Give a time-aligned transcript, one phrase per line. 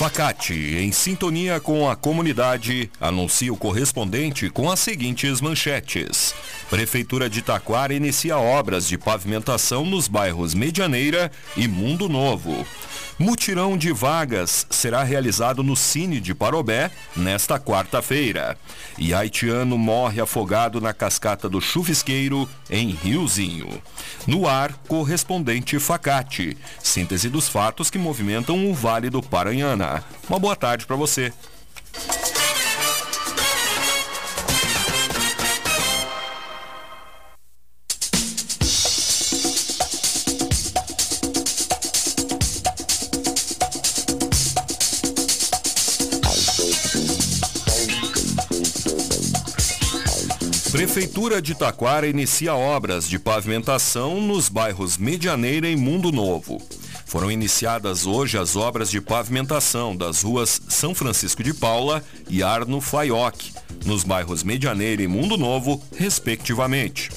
[0.00, 6.34] Facate, em sintonia com a comunidade, anuncia o correspondente com as seguintes manchetes.
[6.70, 12.66] Prefeitura de Taquara inicia obras de pavimentação nos bairros Medianeira e Mundo Novo.
[13.20, 18.56] Mutirão de vagas será realizado no Cine de Parobé nesta quarta-feira.
[18.96, 23.68] E haitiano morre afogado na cascata do Chuvisqueiro, em Riozinho.
[24.26, 26.56] No ar, correspondente Facate.
[26.82, 30.02] Síntese dos fatos que movimentam o Vale do Paranhana.
[30.26, 31.30] Uma boa tarde para você.
[50.80, 56.58] Prefeitura de Taquara inicia obras de pavimentação nos bairros Medianeira e Mundo Novo.
[57.04, 62.80] Foram iniciadas hoje as obras de pavimentação das ruas São Francisco de Paula e Arno
[62.80, 63.52] Faioc,
[63.84, 67.10] nos bairros Medianeira e Mundo Novo, respectivamente.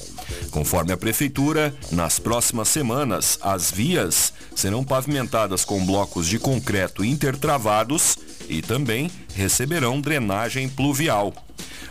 [0.50, 8.18] Conforme a Prefeitura, nas próximas semanas, as vias serão pavimentadas com blocos de concreto intertravados
[8.46, 11.32] e também receberão drenagem pluvial.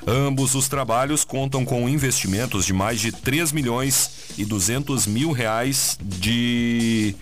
[0.05, 5.97] Ambos os trabalhos contam com investimentos de mais de 3 milhões e 200 mil reais
[6.01, 7.15] de,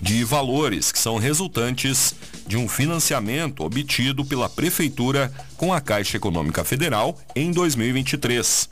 [0.00, 2.14] de valores que são resultantes
[2.46, 8.70] de um financiamento obtido pela Prefeitura com a Caixa Econômica Federal em 2023.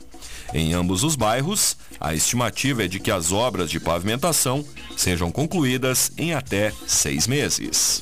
[0.53, 6.11] Em ambos os bairros, a estimativa é de que as obras de pavimentação sejam concluídas
[6.17, 8.01] em até seis meses.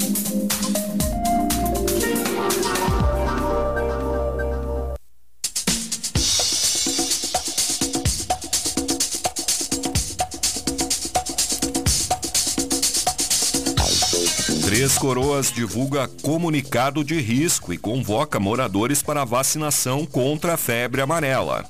[14.81, 21.63] Três Coroas divulga comunicado de risco e convoca moradores para vacinação contra a febre amarela.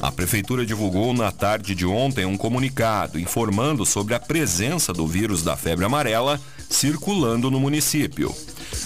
[0.00, 5.44] A prefeitura divulgou na tarde de ontem um comunicado informando sobre a presença do vírus
[5.44, 8.34] da febre amarela circulando no município.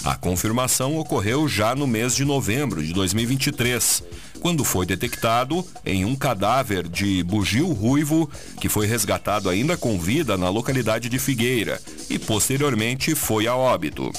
[0.03, 4.03] A confirmação ocorreu já no mês de novembro de 2023
[4.41, 8.29] quando foi detectado em um cadáver de bugio ruivo
[8.59, 11.79] que foi resgatado ainda com vida na localidade de Figueira
[12.09, 14.11] e posteriormente foi a óbito.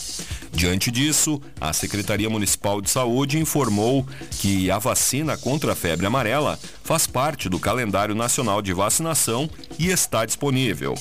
[0.54, 6.58] Diante disso, a Secretaria Municipal de Saúde informou que a vacina contra a febre amarela
[6.84, 10.94] faz parte do calendário nacional de vacinação e está disponível.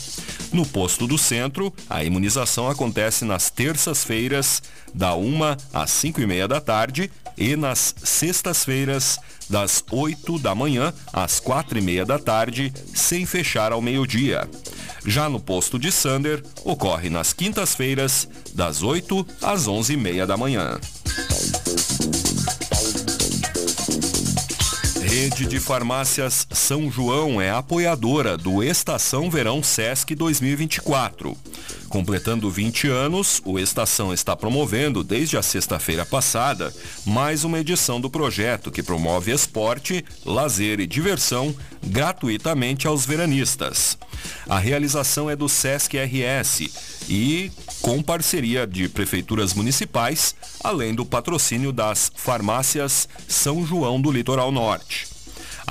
[0.53, 5.39] No posto do centro, a imunização acontece nas terças-feiras, da 1
[5.73, 9.19] às 5 e meia da tarde, e nas sextas-feiras,
[9.49, 14.49] das 8 da manhã às 4 e meia da tarde, sem fechar ao meio-dia.
[15.05, 20.37] Já no posto de Sander, ocorre nas quintas-feiras, das 8 às 11 e meia da
[20.37, 20.79] manhã.
[25.01, 31.35] Rede de Farmácias São João é apoiadora do Estação Verão Sesc 2024.
[31.91, 36.73] Completando 20 anos, o Estação está promovendo, desde a sexta-feira passada,
[37.05, 41.53] mais uma edição do projeto que promove esporte, lazer e diversão
[41.83, 43.97] gratuitamente aos veranistas.
[44.47, 46.61] A realização é do Sesc RS
[47.09, 47.51] e
[47.81, 55.10] com parceria de prefeituras municipais, além do patrocínio das farmácias São João do Litoral Norte.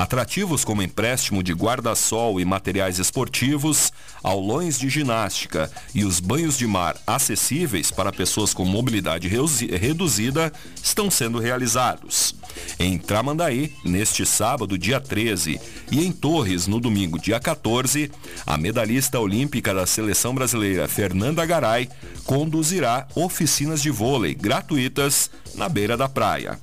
[0.00, 6.66] Atrativos como empréstimo de guarda-sol e materiais esportivos, aulões de ginástica e os banhos de
[6.66, 10.50] mar acessíveis para pessoas com mobilidade reduzida
[10.82, 12.34] estão sendo realizados.
[12.78, 15.60] Em Tramandaí, neste sábado, dia 13,
[15.92, 18.10] e em Torres, no domingo, dia 14,
[18.46, 21.90] a medalhista olímpica da seleção brasileira, Fernanda Garay,
[22.24, 26.58] conduzirá oficinas de vôlei gratuitas na beira da praia.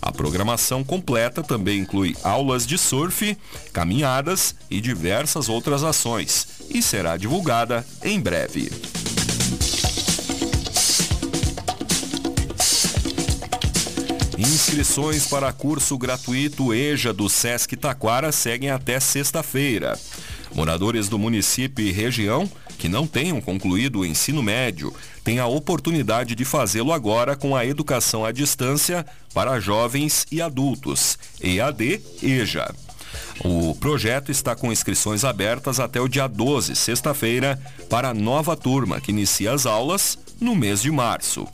[0.00, 3.36] A programação completa também inclui aulas de surf,
[3.72, 8.70] caminhadas e diversas outras ações e será divulgada em breve.
[14.38, 19.98] Inscrições para curso gratuito EJA do Sesc Taquara seguem até sexta-feira.
[20.54, 22.50] Moradores do município e região
[22.82, 24.92] que não tenham concluído o ensino médio
[25.22, 31.16] têm a oportunidade de fazê-lo agora com a educação à distância para jovens e adultos,
[31.40, 32.74] EAD EJA.
[33.44, 37.56] O projeto está com inscrições abertas até o dia 12, sexta-feira,
[37.88, 41.46] para a nova turma que inicia as aulas no mês de março.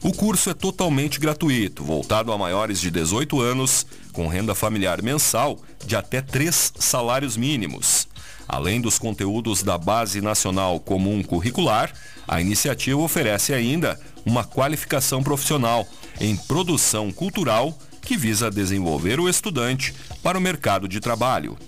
[0.00, 5.58] O curso é totalmente gratuito, voltado a maiores de 18 anos, com renda familiar mensal
[5.84, 8.07] de até três salários mínimos.
[8.48, 11.92] Além dos conteúdos da Base Nacional Comum Curricular,
[12.26, 15.86] a iniciativa oferece ainda uma qualificação profissional
[16.18, 21.58] em produção cultural que visa desenvolver o estudante para o mercado de trabalho.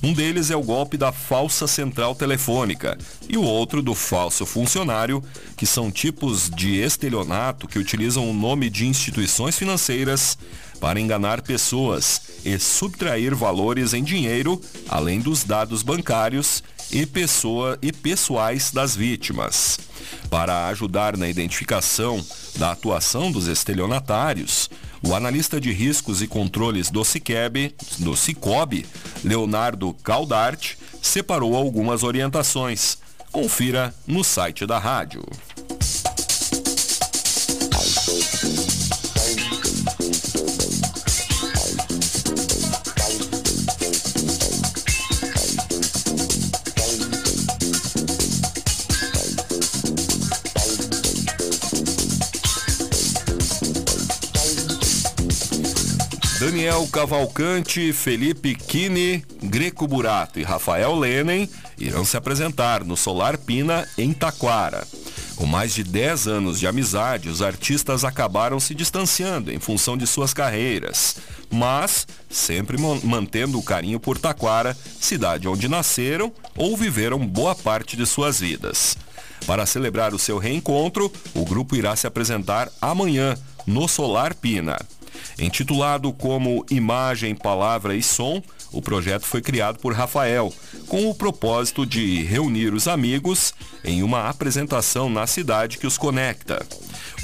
[0.00, 2.96] Um deles é o golpe da falsa central telefônica
[3.28, 5.24] e o outro do falso funcionário,
[5.56, 10.38] que são tipos de estelionato que utilizam o nome de instituições financeiras
[10.80, 17.92] para enganar pessoas e subtrair valores em dinheiro, além dos dados bancários e, pessoa, e
[17.92, 19.78] pessoais das vítimas.
[20.30, 22.24] Para ajudar na identificação
[22.56, 24.68] da atuação dos estelionatários,
[25.02, 28.86] o analista de riscos e controles do Ciceb, do Cicobi,
[29.22, 32.98] Leonardo Caldart, separou algumas orientações.
[33.30, 35.24] Confira no site da rádio.
[56.44, 61.48] Daniel Cavalcante, Felipe Kini, Greco Burato e Rafael Lenen
[61.78, 64.86] irão se apresentar no Solar Pina, em Taquara.
[65.36, 70.06] Com mais de 10 anos de amizade, os artistas acabaram se distanciando em função de
[70.06, 71.16] suas carreiras,
[71.50, 78.04] mas sempre mantendo o carinho por Taquara, cidade onde nasceram ou viveram boa parte de
[78.04, 78.98] suas vidas.
[79.46, 83.34] Para celebrar o seu reencontro, o grupo irá se apresentar amanhã
[83.66, 84.76] no Solar Pina.
[85.38, 88.42] Intitulado como Imagem, Palavra e Som,
[88.72, 90.52] o projeto foi criado por Rafael,
[90.88, 93.54] com o propósito de reunir os amigos
[93.84, 96.64] em uma apresentação na cidade que os conecta.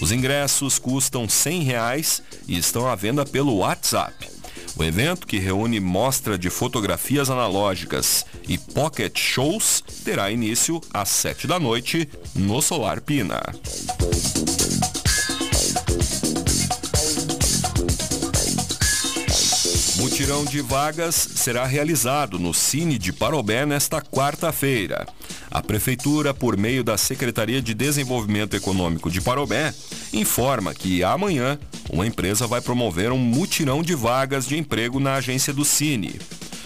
[0.01, 4.29] Os ingressos custam 100 reais e estão à venda pelo WhatsApp.
[4.77, 11.47] O evento, que reúne mostra de fotografias analógicas e pocket shows, terá início às 7
[11.47, 13.43] da noite no Solar Pina.
[20.01, 25.07] Mutirão de vagas será realizado no Cine de Parobé nesta quarta-feira.
[25.51, 29.75] A Prefeitura, por meio da Secretaria de Desenvolvimento Econômico de Parobé,
[30.11, 31.59] informa que amanhã
[31.91, 36.19] uma empresa vai promover um mutirão de vagas de emprego na agência do Cine.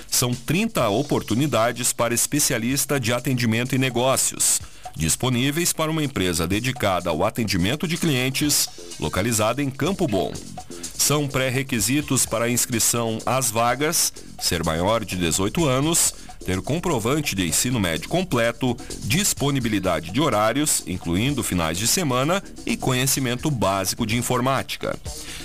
[0.08, 4.60] São 30 oportunidades para especialista de atendimento e negócios,
[4.94, 8.68] disponíveis para uma empresa dedicada ao atendimento de clientes,
[9.00, 10.32] localizada em Campo Bom.
[11.04, 16.14] São pré-requisitos para a inscrição às vagas, ser maior de 18 anos,
[16.46, 23.50] ter comprovante de ensino médio completo, disponibilidade de horários, incluindo finais de semana, e conhecimento
[23.50, 24.98] básico de informática.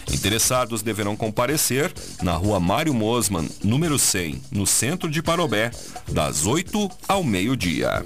[0.09, 5.71] Interessados deverão comparecer na rua Mário Mosman, número 100, no centro de Parobé,
[6.07, 8.05] das 8 ao meio-dia.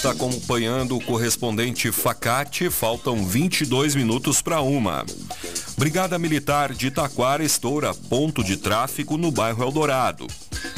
[0.00, 2.70] está acompanhando o correspondente Facate.
[2.70, 5.04] Faltam 22 minutos para uma.
[5.76, 10.26] Brigada Militar de Taquara estoura ponto de tráfico no bairro Eldorado.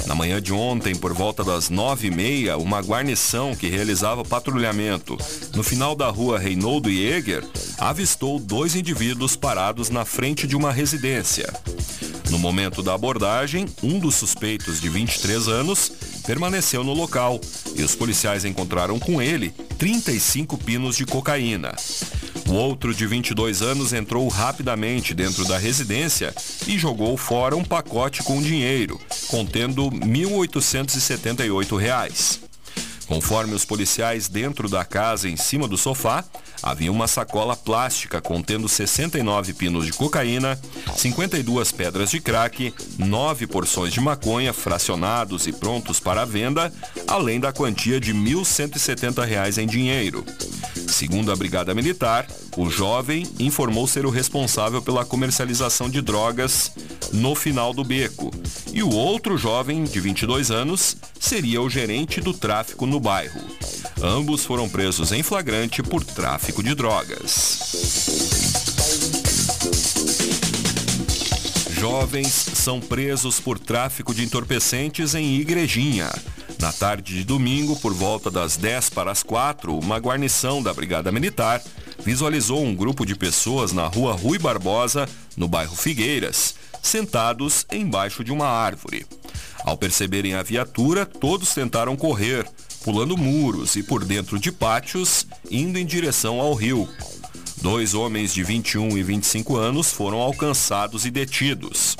[0.08, 5.16] Na manhã de ontem, por volta das nove e meia, uma guarnição que realizava patrulhamento
[5.54, 7.44] no final da rua Reinaldo Jäger
[7.78, 11.52] avistou dois indivíduos parados na frente de uma residência.
[12.28, 15.92] No momento da abordagem, um dos suspeitos de 23 anos
[16.26, 17.40] permaneceu no local
[17.74, 21.74] e os policiais encontraram com ele 35 pinos de cocaína.
[22.48, 26.34] O outro, de 22 anos, entrou rapidamente dentro da residência
[26.66, 32.51] e jogou fora um pacote com dinheiro, contendo R$ 1.878.
[33.12, 36.24] Conforme os policiais dentro da casa, em cima do sofá,
[36.62, 40.58] havia uma sacola plástica contendo 69 pinos de cocaína,
[40.96, 46.72] 52 pedras de crack, 9 porções de maconha fracionados e prontos para venda,
[47.06, 50.24] além da quantia de R$ 1.170 em dinheiro.
[50.88, 52.26] Segundo a Brigada Militar,
[52.56, 56.72] o jovem informou ser o responsável pela comercialização de drogas
[57.12, 58.30] no final do beco.
[58.72, 63.40] E o outro jovem, de 22 anos, seria o gerente do tráfico no bairro.
[64.02, 67.60] Ambos foram presos em flagrante por tráfico de drogas.
[71.78, 76.10] Jovens são presos por tráfico de entorpecentes em Igrejinha.
[76.60, 81.10] Na tarde de domingo, por volta das 10 para as 4, uma guarnição da Brigada
[81.10, 81.60] Militar
[82.04, 88.32] visualizou um grupo de pessoas na rua Rui Barbosa, no bairro Figueiras, sentados embaixo de
[88.32, 89.06] uma árvore.
[89.64, 92.46] Ao perceberem a viatura, todos tentaram correr,
[92.84, 96.88] pulando muros e por dentro de pátios, indo em direção ao rio.
[97.60, 101.96] Dois homens de 21 e 25 anos foram alcançados e detidos.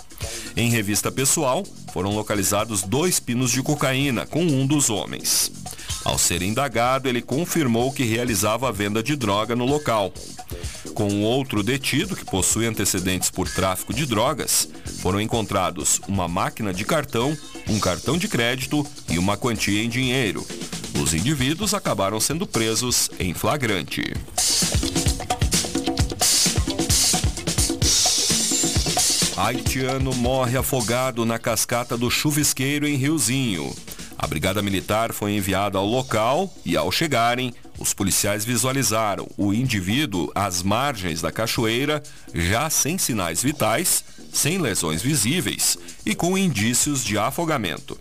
[0.56, 5.61] Em revista pessoal, foram localizados dois pinos de cocaína com um dos homens.
[6.04, 10.12] Ao ser indagado, ele confirmou que realizava a venda de droga no local.
[10.94, 14.68] Com o outro detido, que possui antecedentes por tráfico de drogas,
[15.00, 17.36] foram encontrados uma máquina de cartão,
[17.68, 20.46] um cartão de crédito e uma quantia em dinheiro.
[21.00, 24.02] Os indivíduos acabaram sendo presos em flagrante.
[29.36, 33.74] Haitiano morre afogado na cascata do Chuvisqueiro em Riozinho.
[34.22, 40.30] A Brigada Militar foi enviada ao local e, ao chegarem, os policiais visualizaram o indivíduo
[40.32, 42.00] às margens da cachoeira,
[42.32, 45.76] já sem sinais vitais, sem lesões visíveis
[46.06, 47.98] e com indícios de afogamento.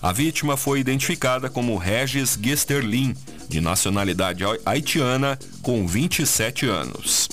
[0.00, 3.14] A vítima foi identificada como Regis Gesterlin,
[3.46, 7.28] de nacionalidade haitiana, com 27 anos.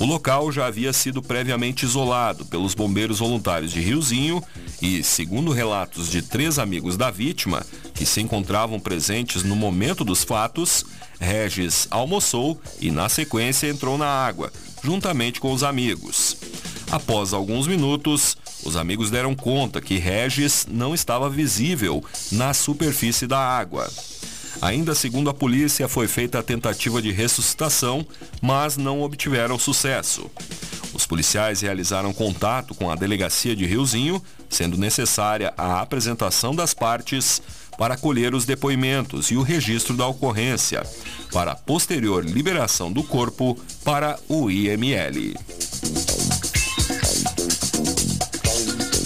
[0.00, 4.42] O local já havia sido previamente isolado pelos bombeiros voluntários de Riozinho
[4.84, 7.64] e, segundo relatos de três amigos da vítima,
[7.94, 10.84] que se encontravam presentes no momento dos fatos,
[11.18, 16.36] Regis almoçou e, na sequência, entrou na água, juntamente com os amigos.
[16.90, 23.38] Após alguns minutos, os amigos deram conta que Regis não estava visível na superfície da
[23.38, 23.90] água.
[24.60, 28.06] Ainda segundo a polícia, foi feita a tentativa de ressuscitação,
[28.42, 30.30] mas não obtiveram sucesso.
[30.94, 37.42] Os policiais realizaram contato com a delegacia de Riozinho, sendo necessária a apresentação das partes
[37.76, 40.86] para colher os depoimentos e o registro da ocorrência,
[41.32, 45.34] para posterior liberação do corpo para o IML.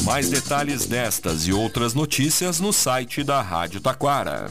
[0.05, 4.51] Mais detalhes destas e outras notícias no site da Rádio Taquara.